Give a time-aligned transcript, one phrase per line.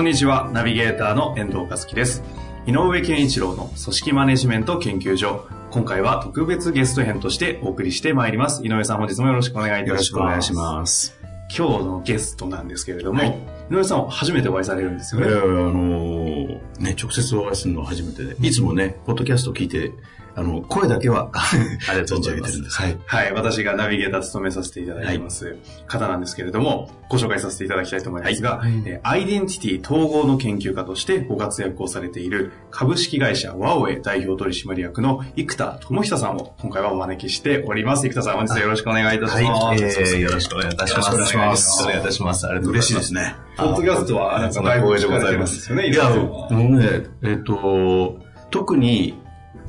[0.00, 2.22] こんにちは、ナビゲーターの遠藤和樹です。
[2.66, 5.46] 井上健一郎の組織マネジメント研究所。
[5.70, 8.64] 今回は特別ゲスト編としてお送りしてまいります。
[8.64, 9.92] 井上さん本日もよろしくお願いいたします。
[9.92, 11.20] よろしくお願いします。
[11.54, 13.38] 今日のゲストなんですけれども、はい
[13.70, 15.26] 井上さんは初めてお会いされるんですよね。
[15.28, 19.92] えーあのーね、直接お会いするのは初めてで、いつもね、ポッドキャスト聞いて、
[20.34, 22.62] あの、声だけは、ありがとうございます。
[22.70, 22.98] はい。
[23.06, 23.32] はい。
[23.32, 25.56] 私がナビゲーター務めさせていただいてます
[25.86, 38.08] 方なんですけれども、ご紹介させていただきたいと思いますが、はいえーアイデンティティ統合の研究家としてご活躍をされている株式会社ワオエ代表取締役の生田智久さんを今回はお招きしております。
[38.08, 39.64] 生田さん、本日はよろしくお願いいたします。
[39.64, 41.12] はい、えー、よろしくお願いいたします。
[41.12, 42.46] よろしくお願いいいたします。
[42.46, 42.80] ありがとうございます。
[42.80, 43.34] 嬉しいですね。
[43.56, 48.18] ポッドキャストは、なんかだいぶ光栄でございますいや、もうね、えっ、と、
[48.50, 49.19] 特に、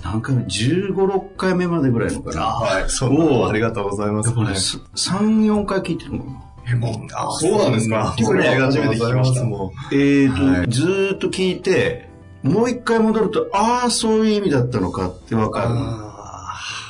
[0.04, 2.42] 何回目 ?15、6回目までぐらいのかな。
[2.46, 2.90] はい。
[2.90, 4.28] そう、ありがとうございます。
[4.30, 6.42] やっぱね、3、4回聞いてるのかな。
[6.72, 8.16] え、もう、あ、そうなんですか？
[8.24, 9.40] これありがとうございます。
[9.44, 12.10] ももえーと、はいずーっと聞いて、
[12.44, 16.11] もう一回戻ると、ああ、そういう意味だったのかってわかるの。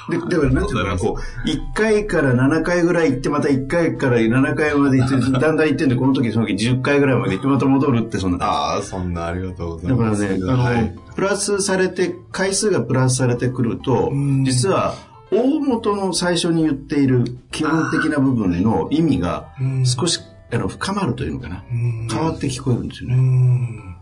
[0.09, 8.45] で、だから、なんていうこう、1回から7回ぐらい行って、また1回から7回まで行って、だんだん行ってんで、この時その時10回ぐらいまで行って、また戻るって、そんな。
[8.45, 10.21] ああ、そんなありがとうございます。
[10.21, 10.95] だからね、あの、はい。
[11.15, 14.11] プラスされて、回数がプラスされてくると、
[14.43, 14.95] 実は、
[15.33, 19.47] 大元の最初に言っている基本的な部分の意味が
[19.85, 20.19] 少し
[20.51, 21.63] あの深まるというのかな。
[21.69, 23.95] 変わって聞こえるんですよね。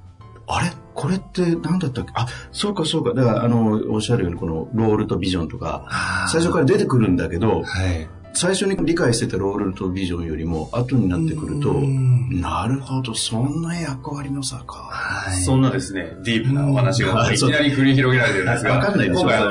[0.48, 0.72] あれ？
[1.00, 2.12] これって何だったっけ？
[2.14, 3.14] あ、そうかそうか。
[3.14, 5.86] だから、あの、おっしゃるように、このロールとビジョンとか、
[6.30, 8.10] 最初から出てくるんだけど、はい。
[8.34, 14.92] 最初に理解してたロールとビジョンよりも後になってくると、なるほど、そんな役割の差か。
[15.46, 19.22] そんなですね、ディープなお話がいきなり繰り広げられてるんですが、わかんないでしょ。
[19.22, 19.50] 今回あの、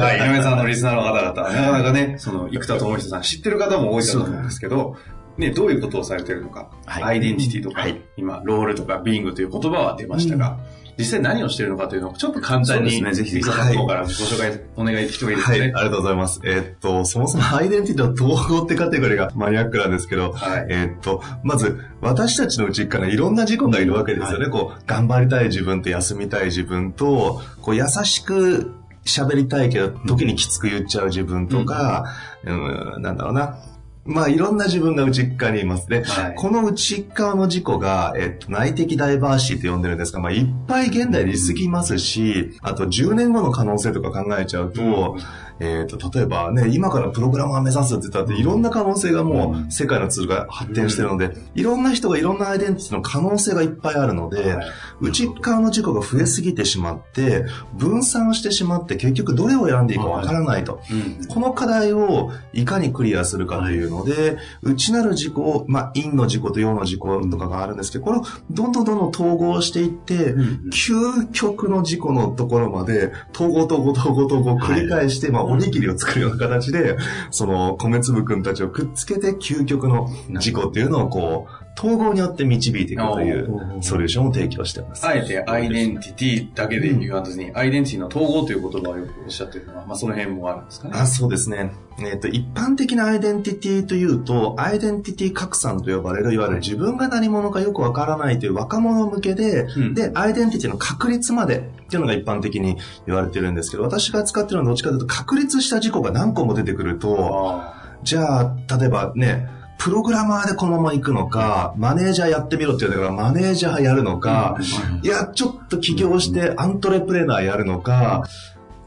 [0.00, 4.96] はい、井上さんのリスナーの方々、なかなかね、その、生田智久さん知ってる方も多いかと思うんですけど、
[5.36, 7.02] ね、どういうことをされてるのか、はい。
[7.02, 8.00] アイデンティティとか、はい。
[8.16, 10.58] 今、ロールとかビングという言葉は出ましたが、
[11.00, 15.68] 実際何をしているのかというのをちょっと簡単に、そうですねぜひぜひの方からご紹介お願いできてもいいですかはい、あね。
[15.68, 16.40] りがとうございます。
[16.44, 24.48] えーっと、そもそもアイデンティティの統合ってカテゴリーがマニアックなんですけど、はいえーっと、まず、私たちのうちからいろんな自己がいるわけですよね。
[24.48, 28.74] こう、頑張りたい自分と休みたい自分と、こう、優しく
[29.04, 32.04] 喋りたいけど、時にきつく言っちゃう自分とか、
[32.44, 33.58] うん、なんだろうな。
[34.04, 36.02] まあ、いろんな自分が内側にいますね。
[36.04, 45.18] はいこの内側の自己が、えっと、内的ダイバーシティと呼んでるんですが、まあ、いっぱい現代でいすぎますし、あと10年後の可能性とか考えちゃうと、
[45.60, 54.66] えっと、例えばね、今からプログラマー目指すって言ったって、いろんな可能性がもう世界のツールが発展してるので、いろんな人がいろんなアイデンティティの可能性がいっぱいあるので、はい。
[55.02, 57.44] 内側の自己が増えすぎてしまって、
[57.74, 60.80] 分散してしまって、結局どれを選んでいいかわからないと。
[60.90, 61.26] うん。
[61.26, 70.34] この課題をいかにクリアするかというので、内なる自己を、まあ、陰の自己と陽の自己とかがあるんですけど、これをどんどんどんどん統合していって、
[70.72, 76.96] 究極の自己のところまで、統合統合統合統合を繰り返して、まあ、おにぎりを作るような形で、
[77.30, 85.06] その、米粒くんたちをくっつけて、究極の事故っていうのをこう、統合によって導いていくというソリューションを提供しています。
[85.06, 90.94] あえてアイデンティティだけで言わずに、アイデンティティの統合という言葉をよくおっしゃってるのは、まあその辺もあるんですかね。
[90.94, 91.72] あそうですね。
[91.98, 102.76] えっ、と、一般的なアイデンティティというと、アイデンティティ拡散と呼ばれる、いわゆる自分が何者かよくわからないという若者向けで、うんで、アイデンティティの確立までっていうのが一般的に
[103.06, 114.58] 言われてるんですけど、私が使ってるのはどっちかというと、確立した事故が何個も出てくると、あじゃあ、例えばね、プログラマーでこのまま行くのか、マネージャーやってみろって言うんだから、マネージャーやるのか、
[115.02, 118.24] いや、ちょっと起業してアントレプレーナーやるのか、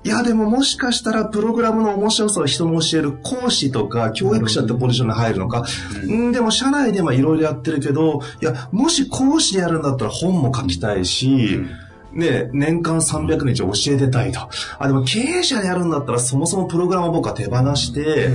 [0.04, 5.66] いや、でももしかしたらプログラムの面白さを人に教える講師とか教育者ってポジションに入るのか、
[6.04, 11.62] うん、でも社内ではいろいろやってるけど、いや、もし講師でやるんだったら本も書きたいし、
[12.14, 14.40] ね、年間300日教えてたいと。
[14.80, 18.30] あ、でも経営者でやるんだったらそもそもプログラムを僕は手放して、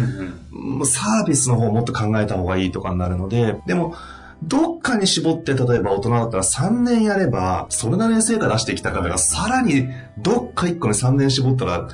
[0.50, 3.94] もうサービスの方をもっと考えた方がいいとかになるので、でも、
[4.42, 9.88] どっかに絞って、例えば大人だったら3年やれば、それなりに成果出してきた方が、さらに
[10.18, 11.88] どっか1個に3年絞ったら、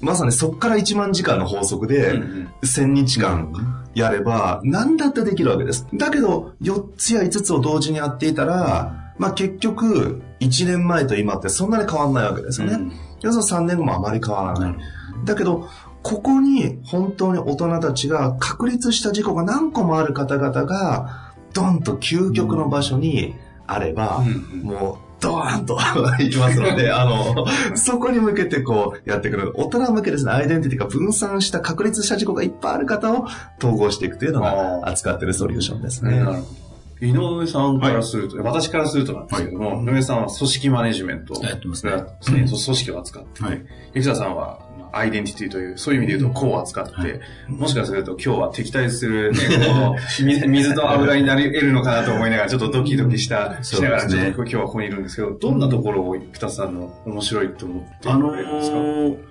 [0.00, 2.14] まさにそっから1万時間の法則で、
[2.62, 5.86] 1000日間やれば、何だってできるわけです。
[5.94, 12.74] だけど、4つや5つを同時にやっていたら、まあ結局、1年前と今ってそんなに変わんないわけですよね。
[12.74, 14.76] うん要するに3年後もあまり変わらない。
[15.24, 15.68] だけど、
[16.02, 23.34] ここに本当に大人たちが確立した事故が何個もある方々が、ドンと究極の場所に
[23.66, 25.76] あれば、うんもう、ドーンと
[26.22, 27.44] いきますので、 あの、
[27.74, 29.52] そこに向けてこうやってくる。
[29.56, 33.26] 大人向けですね、アイデンティティが分散した確立した事故がいっぱいある方を
[33.58, 36.12] 統合していくというのあがー扱ってるソリューションですね。
[36.12, 36.67] なるほど
[37.00, 41.92] 井上さんからすると、私からするとなんですけども、井上さんは組織マネジメントをやってますね。
[42.24, 43.64] 組織を扱って、はい。
[43.94, 47.20] 生田さんはまあアイデンティティという、そういう意味で言うと、こう扱って、はい。
[47.48, 54.34] もしかすると今日は敵対する、ね、この水水と油になり得るのかなと思いながら、ちょっとドキドキした、しながら、ね。
[54.36, 59.27] 今日はここにいるんですけど、どんなところを生田さんの面白いと思ってあのくれるんですか、ー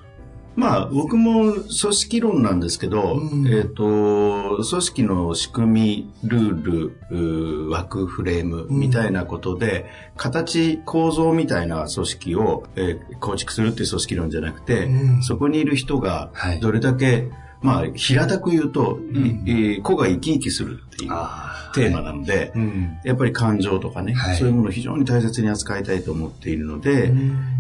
[0.58, 3.48] まあ、僕も組織論なんですけど、うん。
[3.48, 15.24] えっ、と、組織の仕組み、ルール、枠、フレームみたいなことで、形、構造みたいな組織を、えー構築するっていう組織論じゃなくて、うん。
[15.24, 17.30] そこにいる人がはい、どれだけ、
[17.62, 19.16] まあ、平たく言うと、ん。
[19.16, 22.98] いえー個が生き生きするっていうあテーマなので、うん。
[23.04, 24.38] やっぱり感情とかね、はい。
[24.38, 27.12] そういうものを非常に大切に扱いたいと思っているので、や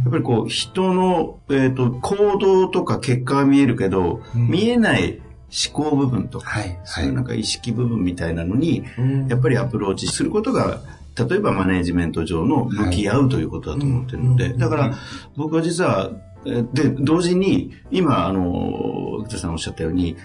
[0.07, 4.47] っぱりこう、人の、えっ、と、行動とか結果は見えるけど、うん。
[4.47, 5.19] 見えない
[5.69, 6.79] 思考部分とか、はい。
[6.83, 9.27] そういうなんか意識部分みたいなのに、うん。
[9.27, 10.81] やっぱりアプローチすることが、
[11.17, 14.57] 例えばマネージメント上の向き合うということだと思ってるので、うん。
[14.59, 14.95] だから
[15.35, 20.15] 僕は実は、えーで、同時に、今、あの、福田さんおっしゃったように、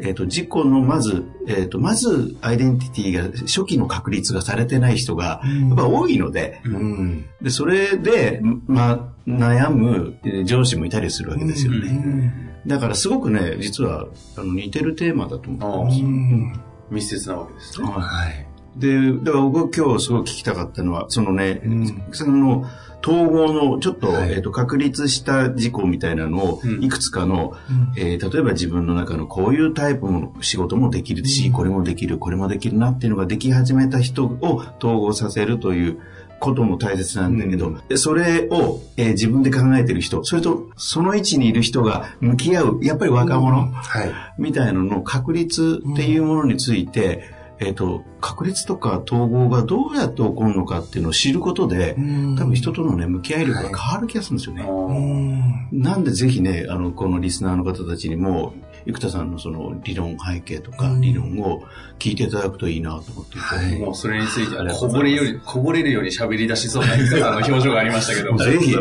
[0.00, 7.26] えっ、と、事故のまず、えっ、と、まずアイデンティティが初期の確立がされてない人が、やっぱ多いので、うん。
[7.40, 12.54] で、それで、まあ、悩むえー上司もいたりするわけですよね。
[12.66, 14.06] だからすごくね、実は、
[14.36, 16.60] あの、似てるテーマだと思ってます。
[16.90, 17.88] 密接なわけですね。
[17.88, 18.46] はい。
[18.76, 22.66] で、だから僕今日すごい聞きたかったのは、そのね、うんその、
[23.06, 24.32] 統合のちょっと、はい。
[24.32, 26.82] えっ、と、確立した事項みたいなのを、うん。
[26.82, 27.52] いくつかの、
[27.96, 35.98] えー例えば自分の中のこういうタイプの仕事もできるし、これもできる、これもできるなっていうのができ始めた人を統合させるという
[36.40, 37.80] ことも大切なんだけど、うん。
[37.88, 44.12] でそれを、えー自分で考えてる人、それとその位置にいる人が向き合う、やっぱり若者、はい。
[44.38, 51.94] みたいなのの確立っていうものについて、えっ、と、確立とか統合がどうやって起こるのかっていうのを知ることで、
[52.36, 55.68] 多分人とのね、向き合い力が変わる気がするんですよね。
[55.72, 58.54] なんでぜひね、あの、このリスナーの方たちにも、
[58.86, 61.00] 生田さんのその理論背景とかうん。
[61.00, 61.62] 理論を
[61.98, 63.30] 聞いていただくといいなと思って。
[63.30, 63.78] いて、はい。
[63.78, 68.36] もうそれについてこぼれより、こぼれるように喋り出しそうな生田さんの表情がありましたけど。
[68.36, 68.74] ぜひ、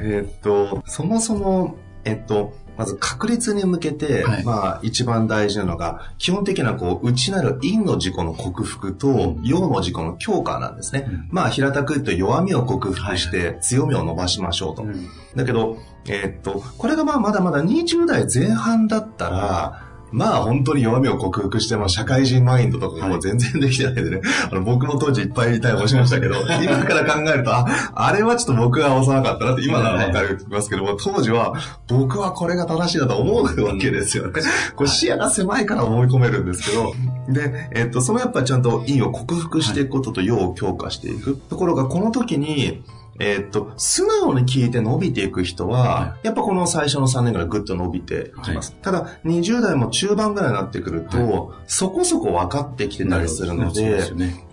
[0.00, 11.06] えーっと、そもそも、えっと、まず確率に向けて、はいまあ一番大事なのが、基本的なこう、内なる陰の事故の克服と、陽の事故の強化なんですね。
[11.08, 14.84] うんまあ平たく言うと弱みを克服して強みを伸ばしましょうと。
[14.84, 24.20] うんだけど、えーっと、これがまあまだまだ20代前半だったら、まあ本当に弱みを克服して、まあ社会人マインドとかがもう全然できてないでね、
[24.50, 31.54] あの僕も当時いっぱい逮捕しましたけど、 今から考えると、あ、あれはちょっと僕が幼かったなって今ならわかりますけども、当時は
[31.86, 34.32] 僕はこれが正しいなと思うわけですよね。
[34.76, 36.92] これ視野が狭いから思い込めるんですけど、
[37.28, 41.38] で、えっと、そのやっぱちゃんと陰を克服していくことと陽を強化していく。
[41.48, 42.82] ところがこの時に、
[43.20, 48.74] えっと、素直に聞いて伸びていく人は、やっぱこの最初の3年ぐらいぐっと伸びてきます。
[48.80, 54.02] ただ、20代も中盤ぐらいになってくると、そこそこ分かってきてたりするので。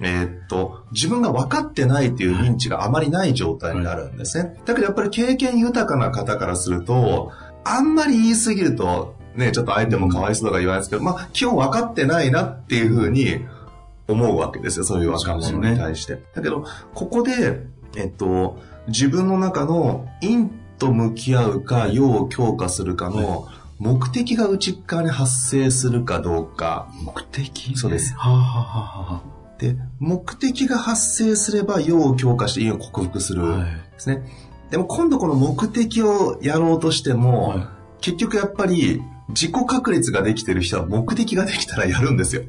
[0.01, 4.55] えーっと、自分が分かってないっていう認知があまりない状態になるんですね。
[4.65, 7.31] だけどやっぱり経験豊かな方からすると、
[7.63, 13.45] あんまり言い過ぎると、ね、ちょっと相手もかわいそうとか言わないですけど、まあ、基本分かってないなっていうふうに
[14.07, 16.21] 思うわけですよ、そういう若者に対して。
[16.35, 23.47] だけど、ここで、えっと、自分の中の陰と向き合うか、陽を強化するかの
[23.79, 26.87] 目的が内側に発生するかどうか。
[27.01, 27.75] 目的？
[27.75, 28.13] そうです。
[28.15, 29.21] はあ、はあはあは
[29.57, 34.23] で、目的が発生すれば陽を強化して陰を克服するんあはいですね。
[34.69, 37.67] でも今度この目的をやろうとしても、はい
[38.01, 42.43] 結局やっぱり自己確率ができてる人は目的ができたらやるんですよ。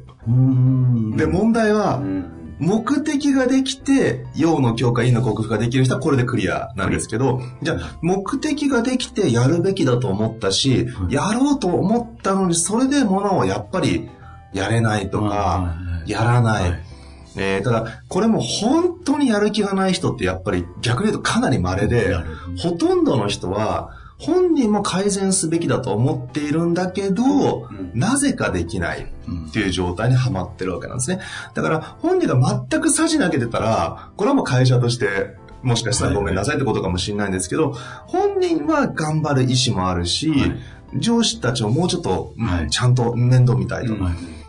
[1.15, 11.13] で、問題は、うん目的ができて、陽の強化、陰の克服ができる人はこれでクリアなんですけど、じゃあ、目的ができてやるべきだと思ったし、はい。
[11.13, 14.09] やろうと思ったのに、それでものをやっぱり
[14.53, 16.11] やれないとか、はい。
[16.11, 16.71] やらない。
[16.71, 16.83] はい。
[17.39, 22.15] えーただ、これも本当にやる気がない人ってやっぱり逆に言うとかなり稀で
[22.57, 31.19] ほとんどの人は、本人も改善すべきだと思っているんだけど、なぜかできないっていう状態にはまってるわけなんですね。
[31.53, 37.73] だから本人が全くさじ投げてたら、これはもう会社としてもしかしたらごめんなさいってことかもしれないんですけど、
[38.07, 40.31] 本人は頑張る意思もあるし、
[40.95, 42.33] 上司たちをもうちょっと、
[42.69, 43.93] ちゃんと面倒見たいと。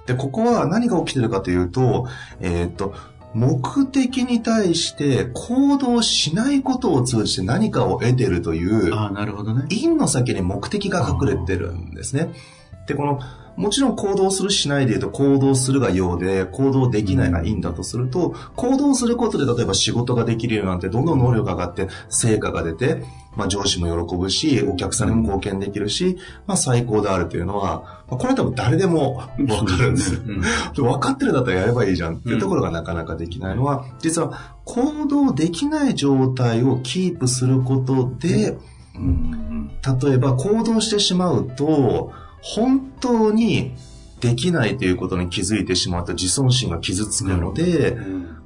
[0.07, 2.07] で、ここは何が起きてるかというと、
[2.41, 2.95] えー、っと、
[3.35, 9.67] 目的に対して行動しないことを通じて何かを得てるという、あなるほどね。
[9.71, 12.33] 因の先に目的が隠れてるんですね。
[12.87, 13.21] で、この、
[13.59, 23.03] もちろん行動するしないで言うと行動するが用で行動できないがいいんだとすると、行動することで例えば仕事ができるようになってどんどん能力が上がって成果が出て、
[23.37, 29.27] まあ上司も喜ぶし、お客さんにも貢献できるし、まあ最高であるというのは、まあ、これは多分誰でもわ
[29.65, 30.15] かるんです。
[30.15, 30.21] よ。
[30.25, 30.41] うん、
[30.75, 38.57] 分かってるんだったらやればいいじゃんっていうところがなかなかできないのは、実は行動できない状態をキープすることで、
[38.95, 42.12] 例えば行動してしまうと、
[42.55, 43.75] 本当に
[44.21, 47.99] できないということに気づいてしまうと自尊心が傷つくので、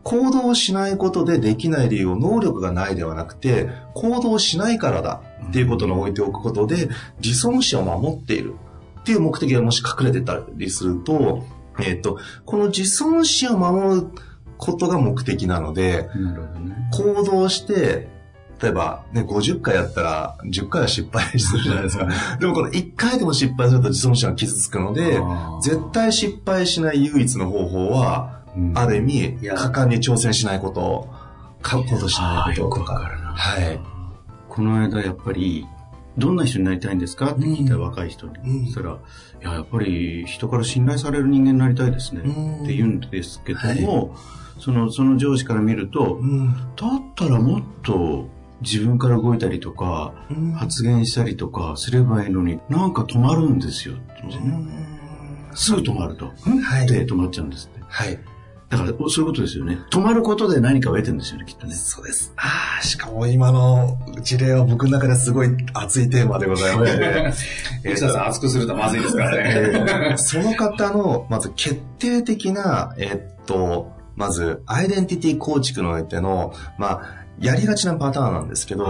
[0.02, 6.88] 行動しないことでできない理由を能力がないではなくて、行動しないからだっていうことに置いておくことで、
[7.22, 8.54] 自尊心を守っている
[9.00, 11.44] っていう目的がもし隠れてたりすると、
[11.78, 14.08] えっ、ー、と、この自尊心を守る
[14.58, 16.10] ことが目的なので、ね、
[16.92, 18.08] 行動して
[18.62, 22.08] 例えば、ね、50回やったら、10回は失敗するじゃないですか。
[22.38, 25.20] でもこの1回でも失敗すると自尊心が傷つくので、
[25.62, 31.08] 絶対失敗しない唯一の方法は、うん、ある意味、果敢に挑戦しないこと、
[31.68, 32.94] 書くことしないこととか。
[33.34, 33.80] はい。
[34.48, 35.66] この間やっぱり、
[36.16, 38.34] どんな人になりたいんですかって聞いた若い人に。
[38.44, 38.98] うん、そしたら、い
[39.44, 42.20] や、やっぱり人から信頼される人間になりたいですね。
[42.20, 44.10] って言うんですけども、はい、
[44.60, 48.28] その、その上司から見ると、うん、だったらもっと
[48.62, 53.94] 自分から動いたりとか、うん、発言したりとかすればいいのに、なんか止まるんですよ。
[55.54, 56.26] すぐ止まると。
[56.26, 56.86] はい。
[56.86, 57.84] で止まっちゃうんですって。
[57.86, 58.18] はい。
[58.72, 59.78] だから、そういうことですよね。
[59.90, 61.74] 止まることで何かを得てるんですよね、きっとね。
[61.74, 62.32] そうです。
[62.36, 67.32] ああ、しかも今の事例は僕の中ですごい熱いテーマでございまして。
[67.84, 70.14] え さん熱くするとまずいですからね。
[70.16, 78.86] その方の、まず決定的な、えっと、まず、アイデンティティ構築の上での、まあ、やりがちなパターンなんですけど、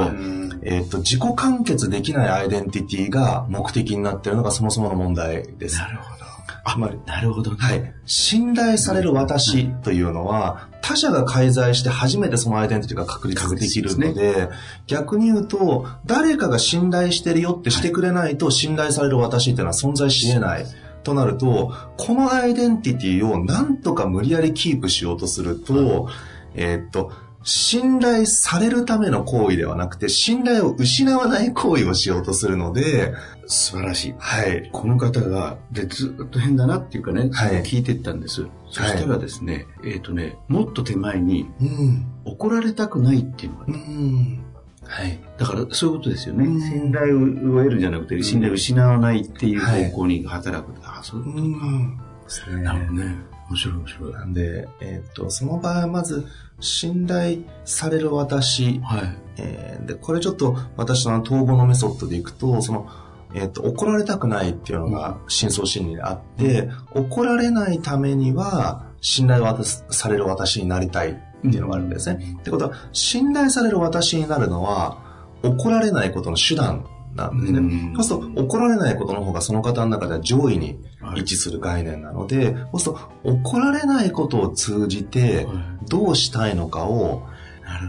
[0.63, 5.79] えっ、と、自己完結できないアイデンティティが目的になっているのがそもそもの問題です。
[5.79, 6.23] なるほど。
[6.65, 7.95] あ、まり、なるほど、ね、はい。
[8.07, 14.49] 信頼される私というのは、他者が介在して初めてそのアイデンティティが確立できるので、ね、
[14.87, 20.67] 逆に言うと、誰かが信頼してるよってしてくれないと、信頼される私っていうのは存在し得ない。
[21.03, 26.09] となると、このアイデンティティをなんとか無理やりキープしようとすると、
[26.55, 27.13] えー、っと、
[27.45, 33.15] 信頼されるための行為ではなくて、信頼を失わない行為をしようとするので、
[33.47, 34.15] 素晴らしい。
[34.19, 34.71] はい。
[34.73, 38.47] この方が、で、ずっと変だなっていうかね、はい、聞いてったんです。
[38.71, 44.45] そしたらですね、はい、えっ、ー、とね、もっと手前に、うん、怒られたくないっていうのが、ね、うん
[44.85, 45.19] はい。
[45.39, 46.45] だから、そういうことですよね。
[46.61, 50.73] 信頼を得るんじゃなくて、信頼を失わないっていう方向に働く。
[50.83, 52.13] はい、あ、そういうことか。
[52.25, 52.63] ですね。
[52.63, 53.32] なるほどね。
[53.49, 54.13] 面白い面白い。
[54.13, 56.27] なんで、えっ、ー、と、その場合はまず、
[56.63, 62.89] 信頼される私、はいえー、でこれちょっと私の統合のメソッドでいくとその、
[63.35, 72.25] えーと、怒られたくないっていうのが深層心理であって、うん、怒られないためには信頼される私になりたいっていうのがあるんですね。
[72.35, 75.03] うん、ってことは信頼される私になるのは
[75.43, 77.59] 怒られないことの手段なんですね。
[77.59, 80.79] うん、そうすると怒られないことの方がその方の中では上位に
[81.17, 85.47] 位置する概念なので、そうすると怒られないことを通じて
[85.89, 87.23] どうしたいのかを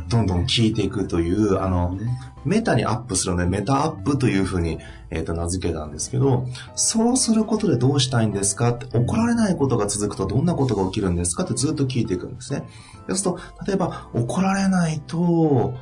[0.08, 1.98] どんどん聞いていくという、あの、
[2.46, 8.70] メタにアップするのでメタアップというふうに、えー、と名付けたんですけど、そうすることでどうしたいんですか？
[8.70, 11.44] って怒られないことが続くとどんなことが起きるんですか？
[11.44, 12.64] ってずっと聞いていくんですね。
[13.08, 15.74] そうすると、例えば怒られないと、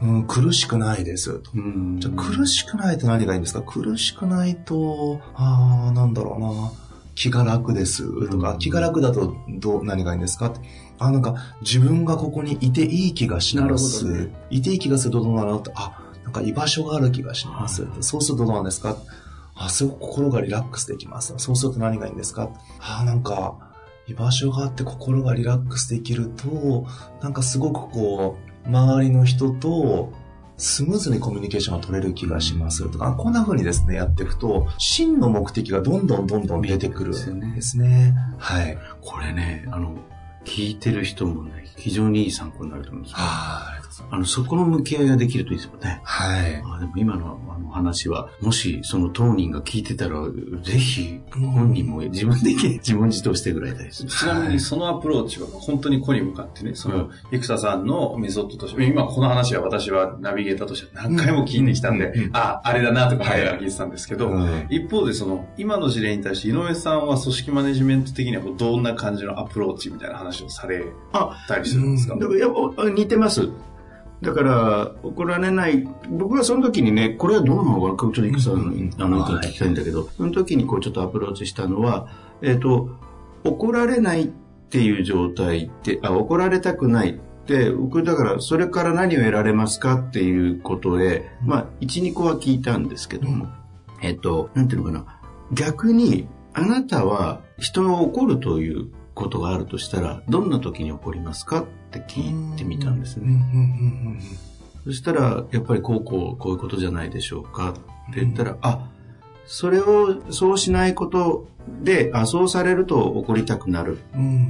[0.00, 1.50] うん、苦しくないですと。
[1.98, 3.62] じゃ苦しくないと何がいいんですか？
[3.62, 6.72] 苦しくないと、ああ、なんだろうな。
[7.14, 10.54] 気が楽ですとか、気が楽だとどう、何がいいんですか？
[10.98, 14.10] あ、なんか自分がここにいていい気がします。
[14.10, 15.58] ね、いていい気がするとどうなの？
[15.58, 17.86] って、あ、なんか居場所がある気がします。
[18.00, 18.96] そうするとどうなんですか？
[19.54, 21.34] あ、すごく心がリラックスできます。
[21.36, 22.48] そうすると何がいいんですか？
[22.80, 23.70] あ、なんか
[24.08, 26.86] 居場所があって心がリラックスできると、
[27.22, 30.12] なんかすごくこう、周りの人と
[30.56, 37.12] スムーズにコミュニケーションが取れる気がしますとか、こんな風にですね、やっていくと、真の目的がどんどんどんどん出てくるん
[37.54, 38.14] ですね。
[38.38, 38.78] はい。
[39.00, 39.96] これね、あの、
[40.44, 43.18] 聞いてる人もね、非常にいい参考になると思うんですよ。
[44.10, 46.00] あの、そこの向き合いができるといいですよね。
[46.04, 46.62] はい。
[46.64, 50.20] あでも今のあの話は、もしその当人が聞いてたら、
[50.62, 54.04] ぜひ本人も自分で自問自答してぐらいです。
[54.08, 70.84] ちなみにそのアプローチは本当に個に向かってね、その、生田さんのメソッドとして、今この話は私はナビゲーターとして何回も聞いてきたんで、うんあ、あれだなとか前から聞いてたんですけど、うん一方でその、今の事例に対して井上さんは組織マネジメント的にはどんな感じのアプローチみたいな話をされ
[71.48, 73.48] たりするんですか、だからやっぱ似てます。
[74.22, 82.08] だから、怒られない、僕はその時にね、これはどうなのかな、ちょっといくつあの意見聞きたいんだけど、その時にこうちょっとアプローチしたのは、
[82.40, 82.90] えっ、と、
[83.42, 84.28] 怒られないっ
[84.70, 87.14] ていう状態って、あ、怒られたくないっ
[87.46, 93.48] て、僕だから、それから何を得られますかっていうことで、まあ、1、2個は聞いたんですけども、
[94.02, 95.20] えっ、と、なんていうのかな、
[95.52, 101.62] 逆に、あなたは人を怒るということがあるとしたら、どんな時に怒りますか？
[101.62, 101.66] っ
[101.98, 104.18] って聞いてみたんですね。
[104.84, 107.70] そしたら、やっぱりこうこう、こういうことじゃないでしょうか
[108.10, 108.88] って言ったら、あ、
[109.46, 111.46] それをそうしないこと
[111.82, 113.98] で、あ、そうされると怒りたくなる。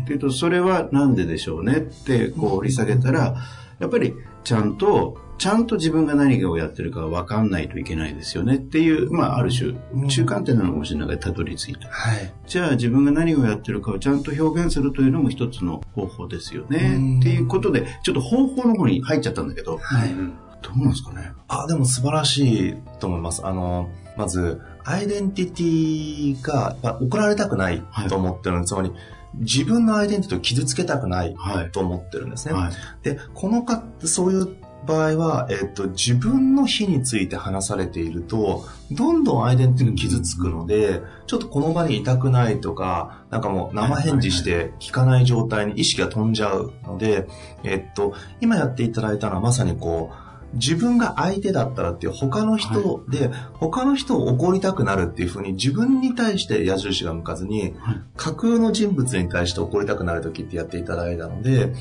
[0.03, 3.37] っていうと、それはなんででしょうねって、こう掘り下げたら、
[3.79, 9.75] やっぱりちゃんと、ちゃんと自分が何をやってるか分かんないといけないですよねっていう、まあ、ある種、
[10.09, 11.89] 中間点なのかもしれないけど、たどり着いた。
[11.89, 12.33] はい。
[12.47, 17.19] じゃあ自分が何をやってるかをちゃんと表現するというのも一つの方法ですよね。
[17.21, 20.15] っていうことで、ちょっと方法の方に入っちゃったんだけど、はい。
[20.63, 21.33] どうなんですかね。
[21.49, 23.45] あ、でも素晴らしいと思います。
[23.45, 28.65] あの、まず、アイデンティティが、やっぱ怒られたくないと思ってる。
[28.65, 28.93] つまり、
[29.35, 31.35] 自分のアイデンティティを傷つけたくない。
[31.73, 32.55] と思ってるんですね。
[32.55, 32.73] はい。
[33.03, 47.29] で、このか、そういう場合は、えっと、自分の非について話されていると、どんどんアイデンティティが傷つくので、ちょっとこの場にいたくないとか、なんかもう生返事して聞かない状態に意識が飛んじゃうので、
[47.65, 58.01] えっと、今やっていただいたのはまさにこう、自分が相手だったらっていう他の人で、他の人を怒りたくなるっていうふうに自分に対して矢印が向かずに、はい。
[58.17, 61.73] 架空の人物に対して怒りたくなる時ってやっていただいたので、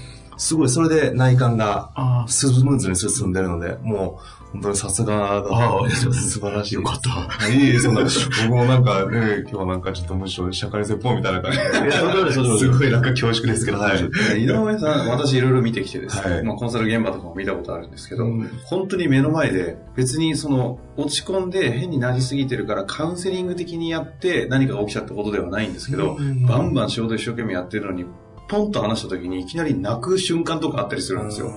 [0.41, 6.75] すごいそれで内観があスムーズに進んでるので、もう本当にさすがだああ素晴らしい。
[6.75, 7.47] よかった。
[7.47, 11.59] いえいえ、そんな、僕もなんかね、今日なんかちょっとむしろ釈迦に説法みたいな感じ。
[12.59, 13.99] すごいなんか恐縮ですけど、はい。
[14.41, 16.43] 井上さん、私いろいろ見てきてですね、はい。
[16.43, 18.49] まあ、コンサル現場とかも見たことあるんですけど、うん。
[18.65, 28.05] 本当に目の前で別にその落ち込んで変になりすぎてるからカウンセリング的にやって何かが起きちゃったことではないんですけど、バンバン仕事一生懸命やってるのに、
[28.51, 31.53] ポンと話した時にいきなり泣く瞬間とかあったりするんですよ。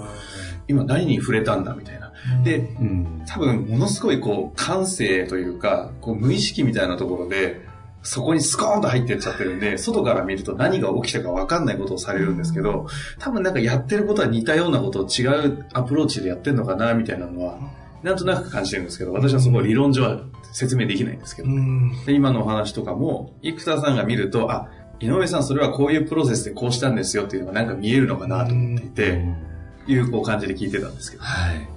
[0.69, 2.13] 今何に触れたんだみたいな。
[2.45, 3.25] で、うん。
[3.27, 7.61] 多分ものすごいこう感性というか、こう無意識みたいなところで、
[8.03, 12.87] そこにスコーンと入ってっちゃってるんで、外から見ると何が起きたか分かんないことをされるんですけど、
[13.19, 17.59] 多分なんかやってることは似たようなことを違うアプローチでやってるのかな、みたいなのは、
[18.03, 20.21] なんとなく感じてるんですけど、私はそこ理論上は
[20.53, 21.49] 説明できないんですけど、
[22.07, 24.69] で今のお話とかも、生田さんが見ると、あ、
[25.01, 29.25] 井上さんそれはこういうプロセスでこうしたんですよっていうのがなんか見えるのかなと思っていて、
[29.87, 31.23] いうこう感じで聞いてたんですけど。
[31.23, 31.69] はい。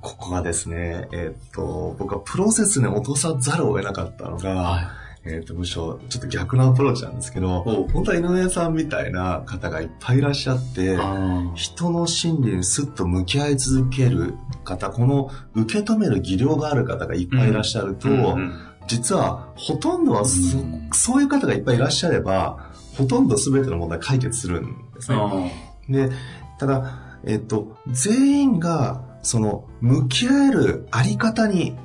[0.00, 4.92] ここがですね、えっと、僕はプロセスに落とさざるを得なかったのが、
[5.26, 7.60] えっと、むしろちょっと逆のアプローチなんですけど、
[7.92, 25.52] 本当は井上さんみたいな方がいっぱいいらっしゃって、あ人の心理にスッと向き合い続ける方、この受け止める技量がある方がいっぱいいらっしゃると、うん実はほとんどはそ,、うんそういう方がいっぱいいらっしゃれば、ほとんど全ての問題解決するんですね。
[25.88, 26.10] で、
[26.58, 31.76] ただ、えっと、全員が、その、向き合えるあり方に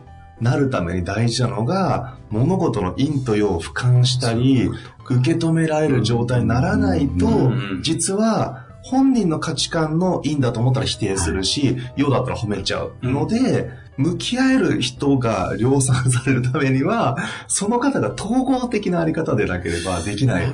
[0.41, 4.69] なるために大事なのが、物事の陰と陽を俯瞰したり、
[5.09, 20.53] 受け止められる状態にならないとうん、実は、本人の価値観の陰だと思ったら否定するし、陽だったら褒めちゃうので、向き合える人が量産されるためには、その方が統合的なあり方でなければできない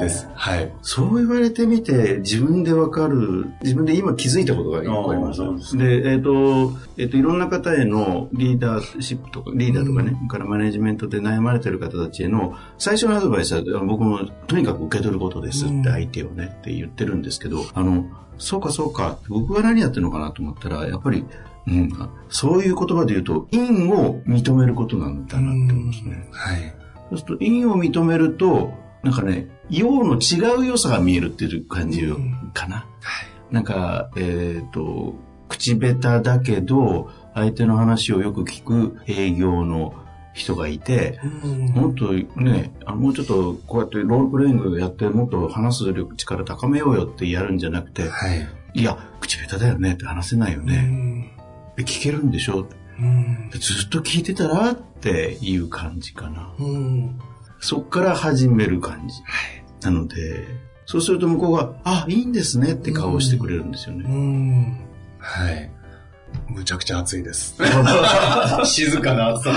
[0.00, 0.28] です。
[0.34, 0.72] はい。
[0.82, 5.76] そう言われてみて、自分でわかる、自分で今気づいたことが一個あります。
[5.76, 18.06] でえっ、と、えっ、と、いろんな方へのリーダーシップとか、リーダーとかね、それからマネジメントで悩まれてる方たちへの、最初のアドバイスは、僕もとにかく受け取ることですって相手をね、って言ってるんですけど、あの、
[18.38, 21.24] そうかそうか、僕が何やってるのかなと思ったら、やっぱり、
[21.68, 26.28] うん、あそういう言葉で言うと、因を認めることなんだなって思いますね。
[26.32, 26.74] はい。
[27.10, 32.02] そうすると、因を認めると、なんかね、陽の違う良さが見えるっていう感じ
[32.54, 32.86] かな。
[33.50, 35.14] なんか、えっ、と、
[35.48, 39.94] 口下手だけど、相手の話をよく聞く営業の
[40.34, 41.20] 人がいて、
[41.74, 48.48] もっとね、あもうちょっとこうやってロールプレイングやってもっと話す力高めようよってやるんじゃなくて、はい。
[48.74, 51.37] いや、口下下手だよねって話せないよね。
[51.78, 52.66] え聞けるんでしょ？
[53.52, 56.52] ずっと聞いてたらっていう感じかな。
[57.60, 59.14] そっから始める感じ。
[59.88, 60.44] なので、
[60.86, 64.88] そうすると向こうが、あ、いいんですねって顔をしてくれるんですよね。
[65.18, 65.70] はい。
[66.48, 67.54] むちゃくちゃ暑いです。
[68.64, 69.56] 静かな暑さで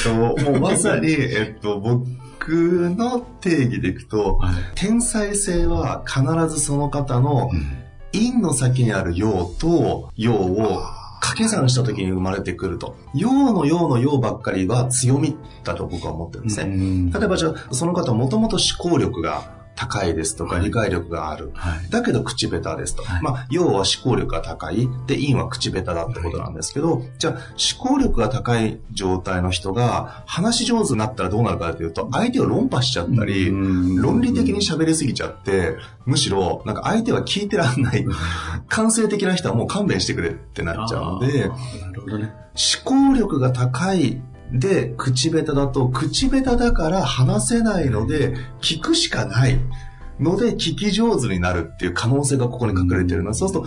[0.00, 0.34] すね。
[0.40, 7.50] えっと、もうまさに、えっと、僕の定義でいくと、はい天才性は必ずその方の
[8.12, 10.80] 陰の先にある陽と陽を
[11.24, 12.96] 掛け算した時に生まれてくると。
[13.14, 16.74] 陽の陽の陽ばっかりは強みだと僕は思ってるんですね。
[16.74, 21.50] うん例えばじゃあ、その方もともと思考力が高いですとか、はい理解力がある。
[21.54, 23.02] はいだけど口下手ですと。
[23.02, 24.88] はいまあ、要は思考力が高い。
[25.06, 38.04] で、陰は口下手だってことなんですけど、じゃあ、思考力が高い状態の人が、話し上手になったらどうなるかというと、相手を論破しちゃったり、うん論理的に喋りすぎちゃって、むしろ、なんか相手は聞いてらんない。
[38.68, 42.32] 感性的な人はもう勘弁してくれってなっちゃうので、なるほどね。
[42.54, 44.20] 思考力が高い
[44.54, 49.58] で、口下手だと、口下手だから話せないので、聞くしかない。
[50.20, 53.34] ので、聞き上手になるっていう可能性がここに隠れてるの。
[53.34, 53.66] そうすると、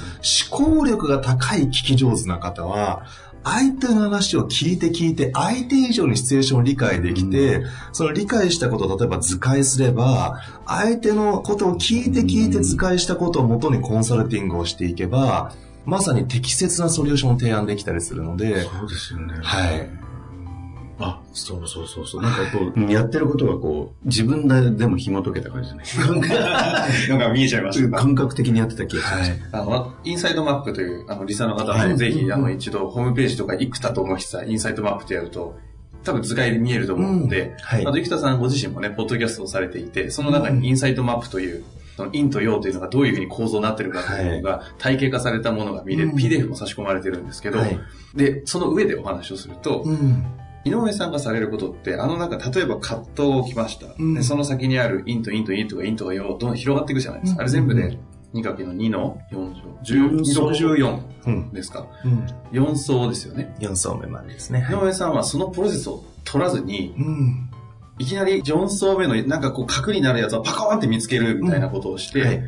[0.64, 3.06] 思考力が高い聞き上手な方は、
[3.44, 15.54] 相手の話を聞いて聞いて、相手以上にシチュエーションを理解できて、その理解したことを例えば図解すれば、相手のことを聞いて聞いて図解したことをもとにコンサルティングをしていけば、
[15.86, 19.34] まさに適切なソリューションを提案できたりするので、そうですよね。
[19.42, 20.07] はい。
[21.00, 22.22] あ、そうそうそうそう。
[22.22, 26.06] なんかこう、 やってることがこう、自分ででも紐解けた感じですね。
[27.10, 27.98] なんか見えちゃいました。
[27.98, 29.32] 感覚的にやってた気がします。
[29.52, 35.56] あの、インサイトマップという、あの、リサの方はいもぜひ、あの、一度、ホームページとか、生田智久、インサイトマップとやると、
[36.04, 41.64] 多分図解で見えると思うので、はいあと、生田さんご自身もね、ポッドキャストをされていて、その中にインサイトマップという、
[41.96, 47.80] その陰と陽というのがどういうふうに構造になってるかというのが、体系化されたものが見れる、うん PDF も差し込まれてるんですけど、はい
[48.16, 50.26] で、その上でお話をすると、うん。
[50.66, 53.88] 井上さんがされることって、あのなんか、例えば葛藤きました。
[53.98, 57.38] うんでその先にある陰と陰と陰とか陰とか陽、どんどん広がっていくじゃないですか。
[57.38, 57.98] うんあれ全部で、
[58.34, 61.54] 2かけの2の4乗、64うん。
[61.54, 61.88] ですか。
[62.04, 62.26] うん。
[62.52, 63.56] 4層ですよね。
[63.60, 64.68] 4層目までですね。
[64.70, 67.50] 井上さんはそのプロセスを取らずに、うん。
[68.00, 72.44] いきなり4層目のなんかこう核になるやつをパコーンって見つけるみたいなことをして、はい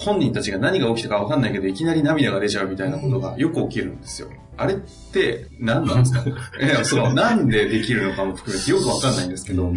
[0.00, 4.28] 本人たちが何が起きたか分かんないけど、いきなり涙が出ちゃうみたいなことがよく起きるんですよ。
[4.56, 4.76] あれっ
[5.12, 6.24] て何なんですか？
[6.60, 9.72] いや、その、なんでできるのかも含めてよく分かんないんですけど、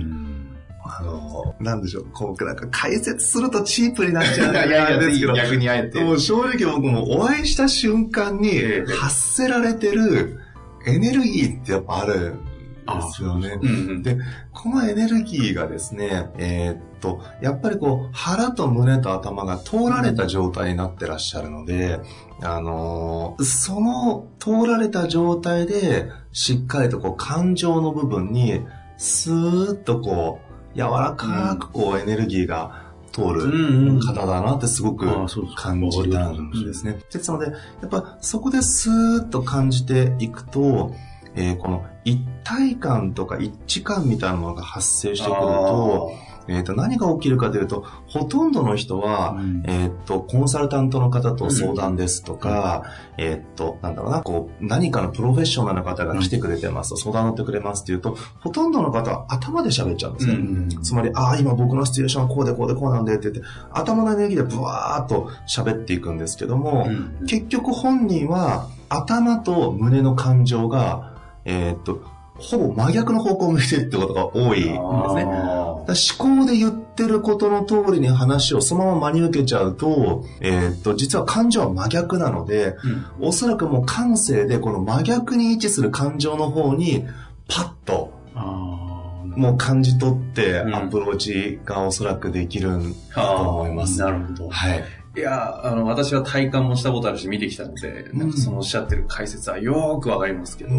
[0.86, 6.02] あの、なんでしょう、こう、なんか解説するとチープになっちゃうん いやいやですけど、逆にあえて。
[6.04, 8.92] もう正直僕もお会いした瞬間にええ。
[8.94, 10.38] 発せられてる
[10.86, 12.32] エネルギーってやっぱある。
[12.36, 12.40] ん
[12.86, 13.58] ですよね。
[14.02, 14.18] で、
[14.52, 22.00] このエネルギーがですね、えーっと、やっぱりこう、腹と胸と頭が通られた状態になってらっしゃるので、
[22.42, 28.62] あのーその通られた状態で、しっかりとこう、感情の部分に、
[28.98, 30.40] スーッとこ
[30.76, 35.06] う、柔らかくこう、エネルギーが通る方だなってすごく
[35.56, 37.00] 感じたんですね。
[37.12, 37.52] ですので、や
[37.86, 40.94] っぱそこでスーッと感じていくと、
[41.36, 46.12] えーこの一体感とか一致感みたいなものが発生してくると、
[46.48, 49.64] えーと何が起きるかというと、ほとんどの人は、うん。
[49.66, 52.84] えーっと、コンサルタントの方と相談ですとか、
[53.18, 60.34] えーっと、なんだろうな、こう、何かのプロフェッショナルな方が来てくれてますと、相談乗ってくれますっていうと、ほとんどの方は頭で喋っちゃうんですね。
[60.34, 67.26] うんつまり、ああ、今僕のシチュエーションはこうでこうでこうなんでって言って、頭のエネルギーでブワーっと喋っていくんですけども、うん。
[67.26, 71.13] 結局本人は頭と胸の感情が、
[71.46, 72.02] えーっと、
[72.36, 75.24] ほぼ真逆の方向を向いてるってことが多いんですね。
[75.86, 87.06] 思考で言ってることの通りに話をそのまま真に受けちゃうと、えーっと、実は感情は真逆なので、ーうんおそらくもう感性でこの真逆に位置する感情の方に、
[87.48, 88.12] パッと、
[89.36, 92.70] もう感じ取ってうんアプローチがおそらくできる
[93.14, 94.00] と思います。
[94.00, 94.50] なるほど。
[94.50, 94.84] はい。
[95.16, 100.72] いや、あの、私は体感もしたことあるし見てきたので、なんかそのおっしゃってる解説はよーくわかりますけど、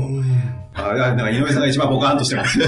[0.74, 2.58] あ、いやなんか井上さんが一番ボカーンとしてます。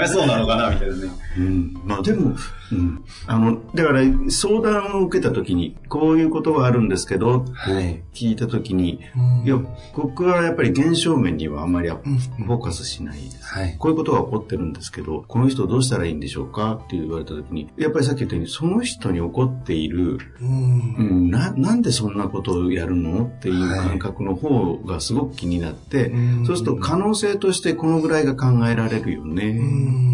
[0.00, 1.02] あそうなのかなみたいなね。
[1.38, 2.36] うん、まあでも、
[2.72, 8.02] うん、あの、だから相談を受けた時に、こういうことがあるんですけど、はい。
[8.12, 9.00] 聞いた時に、
[9.44, 9.58] いや、
[9.94, 13.42] 僕はやっぱり現象面にはあんまりフォーカスしないです。
[13.42, 13.76] はい。
[13.78, 16.80] こういうことが起こってるんですけど、この人どうしたらいいんでしょうか？
[16.84, 23.24] って言われた時に、やっぱりさっき言ったように、その人に起こっている、うん、な、なんでそんなことをやるの？
[23.24, 26.46] っていう感覚の方がすごく気になって、うん。
[26.46, 29.58] そうすると可能性としてこのぐらいが考えられるよね。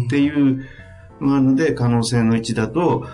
[0.05, 0.65] っていう
[1.21, 3.07] のがあるので、可能性の1だと、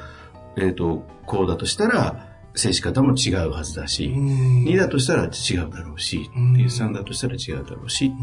[0.58, 5.28] えっ、と、こうだとしたら、接し方も違うはずだし、2だとしたら違
[5.68, 8.14] うだろうし、う3だとしたら違うだろうし、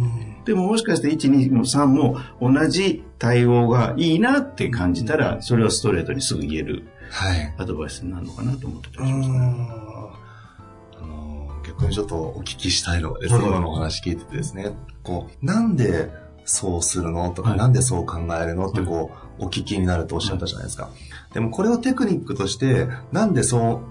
[0.45, 7.55] でももしかして1、2も3も同じ対応がいいなって感じたら、それはストレートにすぐ言えるはい。
[7.59, 9.37] アドバイスになるのかなと思ってたりしますね。
[10.97, 16.11] あの逆にちょっとお聞きしたいのがですね、今のお話聞いててですね、こう、なんで
[16.45, 17.31] そうするの？
[17.31, 17.59] とか、はい。
[17.59, 18.69] なんでそう考えるの？
[18.69, 20.91] ってこう、お聞きになるとおっしゃったじゃないですか。
[21.33, 23.83] でもこれをテクニックとして、なんでそ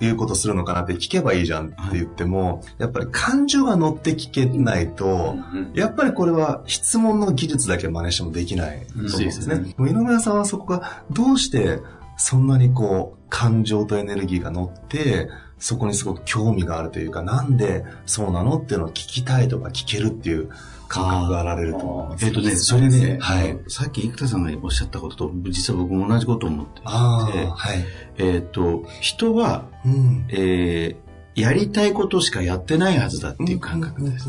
[0.00, 5.36] ういうことするのかなって聞けばいいじゃんって言っても、やっぱり感情が乗って聞けないと、
[5.74, 9.74] やっぱりこれは質問の技術だけ真似してもできないと思うんですそうですね。
[9.76, 11.80] もう井上さんはそこがどうして
[12.16, 18.58] そんなにこう感情とエネルギーが乗って、そこにすごく興味があるというか、なんでそうなの？
[18.58, 20.50] っていうのを聞きたいとか聞けるっていう
[20.88, 22.26] 感覚があられると思います。
[22.26, 27.84] えっ、とね、それね、はいさっき生田さんがおっしゃったことと、実は僕も同じことを思っていて、はい。
[28.16, 30.26] えっ、と、人は、うん。
[30.30, 34.28] えーやりたいことしかやってないはずだっていう感覚です。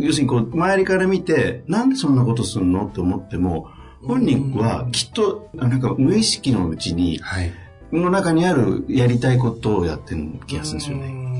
[0.00, 3.68] 要するにこう、周りから見て、なんでそんなことするのって思っても、
[4.04, 7.52] 本人はきっと、なんか無意識のうちに、はい。
[7.92, 11.35] の中にあるやりたいことをやってる気がするんですよね。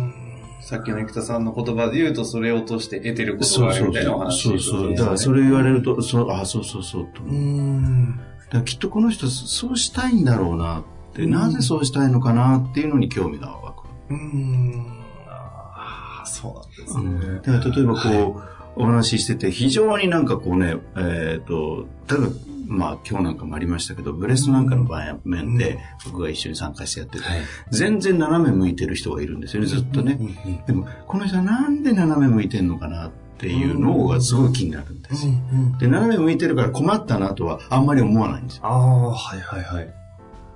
[0.61, 4.95] さっきの生田さんの言葉で言うと、それを通して得てることがあるみたいなお話そうそう。
[4.95, 7.23] だからそれ言われると、そう、あ、そうそうそうと。
[7.23, 8.21] うん。
[8.51, 13.85] だきっとこの人そうしたいんだろうなって、なぜそうしたいのかなっていうのに興味が湧く。
[14.11, 15.03] うん。
[15.29, 17.40] ああ、そうなんですね。
[17.42, 22.29] だから例えばこう、お話ししてて、非常になんかこうね、えっ、と、例えば、
[22.69, 27.41] まあ今日なんかもありましたけど、ブレストなんかの場面で、僕が一緒に参加してやってて、はい。
[27.71, 30.19] 全然斜め向いてる人がいるんですよね、ずっとね。
[30.67, 35.33] でも、この人はなんで斜め向いてんのかなっていうのがすごい気になるんですよ。
[35.79, 38.67] で、斜め向いてるから困ったなとはあんまり思わないんですよ。
[38.67, 39.95] ああ、はいはいはい。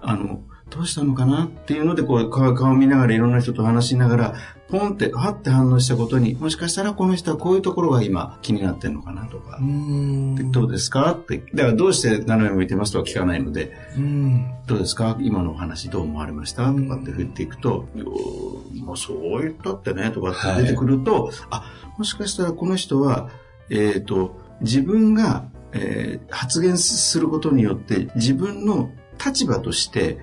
[0.02, 4.34] あの、どうしたのかなっていうので、こう、顔顔見ながらいろんな人と話しながら、
[4.70, 11.12] ポンって、はって反応したことに、もしかしたらこの人はこういうところが今気になってるのかなとか、でどうですか？
[11.12, 13.76] って、だからどうして斜め向いてますとは聞かないので、
[14.66, 15.16] どうですか？
[15.20, 16.72] 今のお話どう思われました？
[16.72, 21.64] とかって振っていくと、いやーまあそう言ったってね、とかって出てくると、あ、
[21.98, 23.30] もしかしたらこの人は、
[23.68, 28.90] えっ、と、自分が、えー発言することによって自分の
[29.24, 30.18] 立場として、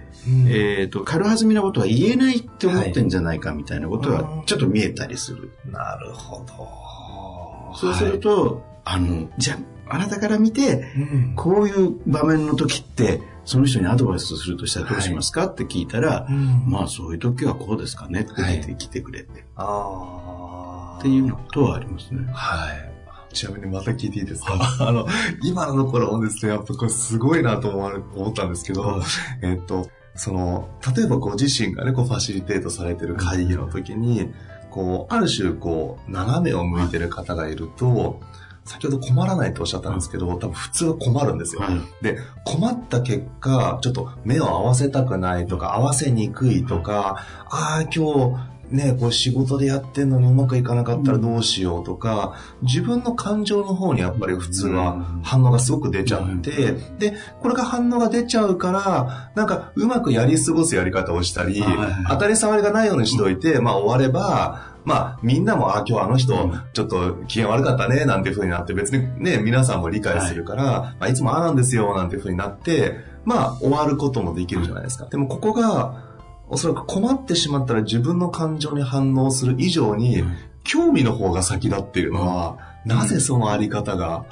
[0.49, 5.51] えっ、と、軽はずみなことは言えないって思ってんじゃないかみたいなことがちょっと見えたりする。
[5.65, 7.75] なるほど。
[7.75, 9.55] そうすると、あの、じゃ
[9.89, 10.99] あ、あなたから見て、う
[11.31, 16.63] ん、こういう場面の時って、その人にアドバイスするとしたらどうしますか、って聞いたら、うん。
[16.67, 20.99] まあそういう時はこうですかねってはい出てきてくれて、ああ。
[20.99, 22.25] っていうことはありますね。
[22.33, 22.97] はい。
[23.33, 24.57] ちなみにまた聞いていいですか？
[24.81, 25.07] あの、
[25.43, 29.01] 今のところもですね、やっぱこれすごいなと思われ思ったんですけど、
[29.41, 34.33] えっと、その、例えばご自身がね、こうファシリテートされてる会議の時に、
[34.69, 38.19] こう、ある種、こう、斜めを向いてる方がいると、
[38.65, 41.61] 先ほど困らないとおっしゃったんですけど、多分普通は困るんですよ。
[41.61, 61.63] はいで、困った結果、ちょっと目を合わせたくないとか、合わせにくいとか、ああ、今日、ね、こう仕事でやってんのにうまくいかなかったらどうしようとか、自分の感情の方にやっぱり普通は反応がすごく出ちゃって、で、これが反応が出ちゃうから、なんかうまくやり過ごすやり方をしたり
[62.09, 75.05] 当たり障りがないようにしといて、まあ終われば、まあみんなも、あ、今日あの人うん、ちょっと機嫌悪かったね、なんていう風になって、別にね、皆さんも理解するから、まあいつもああなんですよ、なんていう風になって、まあ終わることもできるじゃないですか。
[75.05, 76.06] でもここが、
[76.49, 80.23] おそらく困ってしまったら自分の感情に反応する以上に、
[80.63, 84.25] 興味の方が先だっていうのは、なぜそのあり方が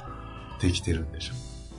[0.60, 1.36] できてるんでしょう？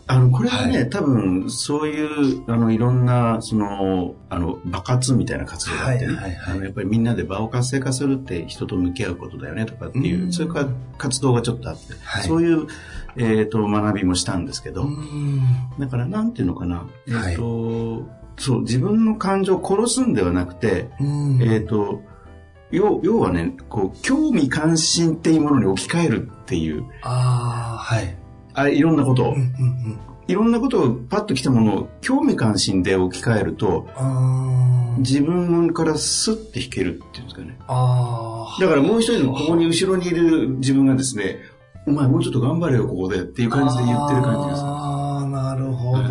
[0.10, 6.54] あの、これはね、は多分、そういう、あの、いろんな、その、あの、爆発みたいな活動があってね、はいはいはい。
[6.54, 10.32] あのやっぱりみんなで場を活性化するって人と向き合うことだよねとかっていう、うん。
[10.32, 12.24] そういうか活動がちょっとあって、はい。
[12.24, 12.68] そういう、
[13.18, 14.88] えっ、と、学びもしたんですけど、
[15.78, 20.90] だから、なんていうのかな、えっ、と、そう、自分の感情を殺すんではなくて、
[21.42, 22.02] えっ、と、
[22.72, 28.18] 要要はね、こう、興味関心っていうものに置き換えるっていう、ああ、はい。
[28.54, 33.88] あいろんなことを、うんうんいろんなことをパッと来たものを興味関心で置き換えると、
[34.98, 37.58] 自分からスッて弾けるっていうんですかね。
[37.68, 38.62] あー。
[38.62, 41.40] だからもう一人のここに後ろにいる自分がですね、
[41.88, 44.62] お前もうちょっと頑張れよ、ここでっていう感じで言ってる感じです。
[44.62, 46.04] ああ、なるほど。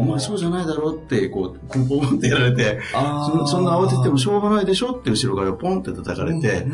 [0.00, 6.66] お前そうじゃないだろって、こう、ポンポンってやられて、そそんな慌ててもしょうがないでしょって後ろからポンって叩かれて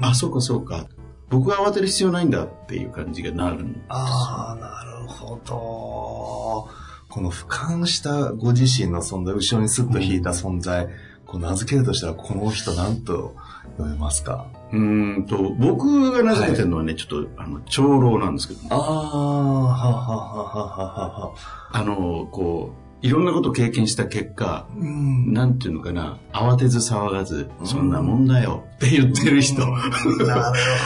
[0.00, 0.86] あ、そうかそうか。
[1.30, 3.84] 僕は慌てる必要ないんだっていう感じがなるんです。
[3.88, 6.68] ああ、なるほど。
[7.08, 10.86] この俯瞰したご自身の存在、後ろにスッと引いた存在、
[11.26, 13.36] ここう名付けるとしたら、この人何と
[13.78, 14.46] 呼べますか？
[14.72, 21.34] うーんと、僕が名付けてるのはね、ちょっと、あの、長老なんですけど、ね、ああ、はははははは。
[21.72, 25.32] あの、こう、いろんなことを経験した結果、うん。
[25.34, 29.92] なんていうのかな、慌てず騒がず、そんなもんだよって言ってる人、なる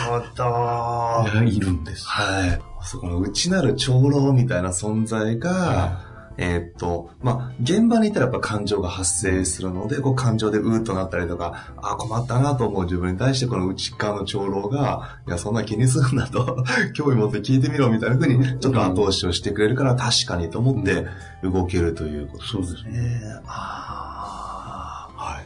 [0.08, 0.44] ほど。
[1.32, 2.08] がいるんです。
[2.08, 2.60] はい。
[2.82, 6.00] そこの内なる長老みたいな存在が、
[6.38, 21.06] えーっと、まあ、現場にいたらやっぱ感情が発生するので、こう感情でうーっとなったりとか、あー困ったなと思う自分に対してこの内側の長老が、いや、そんな気にするんだと、 興味持って聞いてみろみたいな風に、ちょっと後押しをしてくれるから確かにと思って
[21.42, 22.92] 動けるということそうですね。
[22.92, 23.20] ね。
[23.46, 25.44] ああ、はい。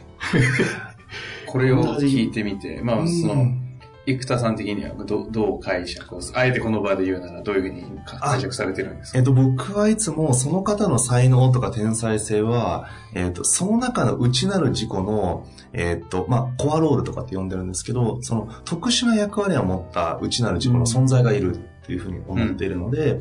[1.47, 3.62] これを聞いてみて、まあ、その、うん
[4.05, 9.17] 生田さん的にはどどう解釈を、あえてこの場で言うならどういうふうに解釈されてるんですか？
[9.17, 23.19] えっと、僕はいつもその方の才能とか天才性は、えっと、その中の内なる自己の、えっと、まあ、コアロールとかって呼んでるんですけど、その特殊な役割を持った内なる自己の存在がいるっていうふうに思っているので、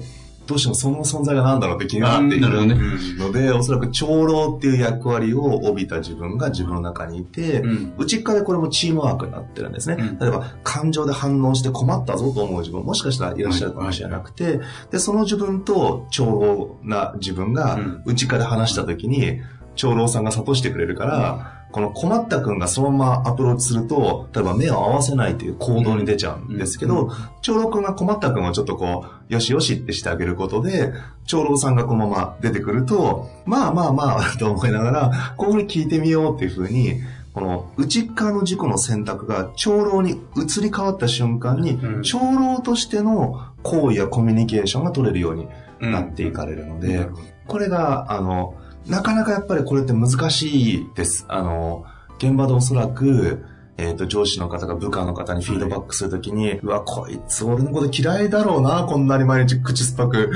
[0.53, 7.95] どうしてもその存在が何だろうって気になっているので、おそらく長老っていう役割を帯びた自分が自分の中にいて、うん。
[7.97, 9.97] 内っ側でこれもチームワークになってるんですね。
[9.99, 14.61] うん例えば、感情で反応して困ったぞと思う自分、もしかしたらいらっしゃるかもしれなくて、
[14.91, 19.41] で、その自分と長老な自分がうん内側で話した時に、
[19.75, 30.93] 長老さんが諭してくれるから、この困った君がそのままアプローチすると、例えば目を合わせないという行動に出ちゃうんですけど、長老君が困った君をちょっとこう、よしよしってしてあげることで、
[31.25, 37.01] 長老さんがこのまま出てくると、まあまあまあ、と思いながら、こういうふうに聞いてみようっていうふうに、
[37.33, 42.03] この内側の自己の選択が長老に移り変わった瞬間に、うん。
[42.03, 45.49] 長老としての行為やコミュニケーションが取れるように
[45.81, 47.09] なっていかれるので、
[47.47, 48.55] これが、あの、
[48.87, 51.25] なかなかやっぱりこれって難しいです。
[51.29, 51.85] あの、
[52.19, 53.45] 現場でおそらく、
[53.79, 60.33] えっ、と、上司の方が部下の方にフィードバックするときに、うわ、こいつ俺のこと嫌いだろうな、こんなに毎日口酸っぱく、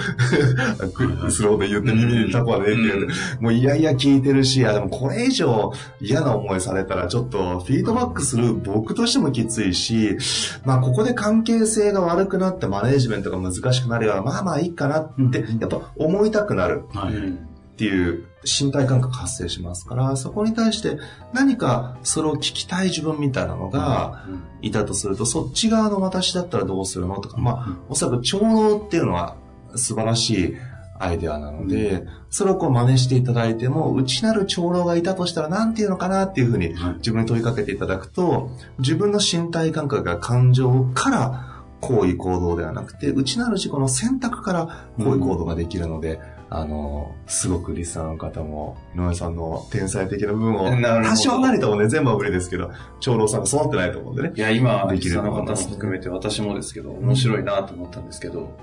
[1.30, 10.16] スローで言って耳にタコはねって言って、もういやいや聞いてるし、いやでもこれ以上嫌な思いされたらちょっとフィードバックする僕としてもきついし、
[10.64, 20.98] まあここで関係性が悪くなってマネージメントが難しくなるような、まあまあいいかなって、やっぱ思いたくなるっていう身体感覚発生しますから、そこに対して
[21.32, 24.24] 何かそれを聞きたい自分みたいなのが
[24.62, 29.36] いたとすると、そっち側の私だったらどうするのとか、まあ、おそらく長老っていうのは
[29.74, 30.56] 素晴らしい
[30.98, 36.94] アイデアなので、それをこう真似していただいても、内なる長老がいたとしたら何て言うのかなっていうふうにはい。
[36.96, 50.70] 自分に問いかけていただくと、自分の身体感覚が感情から行為行動ではなくて、内なる自己の選択から行為行動ができるので、あの、すごくリスナーの方も、井上さんの天才的な部分を、
[51.02, 54.32] 多少なりともね、全部は無理ですけど、長老さんが育ってないと思うんでね。
[54.34, 58.56] いや、今、できるその方も含めて私もですけど、面白いなと思ったんですけど、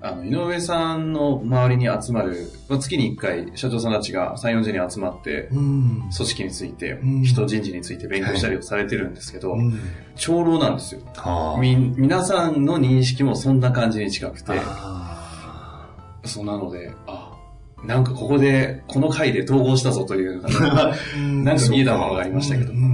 [0.00, 6.00] あの、井上さんの周りに集まる、まあ月に1回、社長さんたちが3、40人集まって、うん。
[6.00, 9.78] 組織についてうん、人人事について勉強したりをされてるんですけど、うん。
[10.16, 11.02] 長老なんですよ。
[11.96, 15.21] 皆さんの認識もそんな感じに近くて、あ
[16.24, 17.32] そうなので、あ、
[17.84, 20.40] なんかここで、この回で統合したぞという
[21.42, 22.86] なんか見えたものがありましたけどうんうんう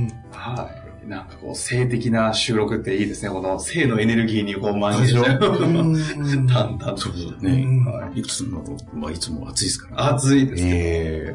[0.00, 1.08] んはい。
[1.08, 3.30] なんかこう、性的な収録っていいですね。
[3.30, 6.00] この性のエネルギーにこう、満足うんうんう
[6.36, 6.96] んと。
[6.96, 7.66] そうね
[8.14, 8.20] い。
[8.20, 10.14] いくつの、まあ、いつも暑いですから。
[10.14, 11.34] 熱いですけ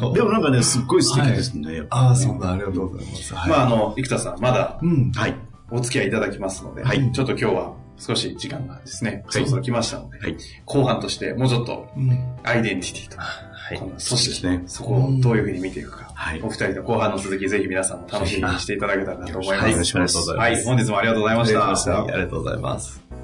[0.00, 0.12] ど。
[0.14, 1.82] でもなんかね、すっごい素敵ですね。
[1.90, 3.34] ああ、そんな、ありがとうございます。
[3.34, 5.12] はいまあ、あの、生田さん、まだうん。
[5.12, 5.34] はい。
[5.70, 9.24] お付き合いいただきますので、はいちょっと今日は少し時間がですね、はい。
[9.28, 10.36] そろそろ来ましたので、はい。
[10.64, 12.18] 後半としてもうちょっとうん。
[12.42, 13.78] アイデンティティとか、はい。
[13.78, 14.62] この組そう織ですね。
[14.66, 16.40] そこをどういうふうに見ていくか、はい。
[16.42, 19.62] お二人の後半の続きぜひ皆さんも楽しみにしていただけたらなと思います。
[19.62, 19.72] はい。
[19.72, 20.30] よろしくお願いします。
[20.30, 21.60] はい、本日もありがとうございました。
[21.60, 23.19] はいありがとうございます。